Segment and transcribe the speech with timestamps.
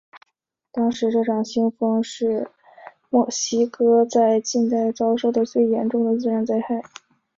[0.71, 2.49] 当时这场飓风是
[3.11, 6.81] 墨西哥在近代遭受的最严重的自然灾害。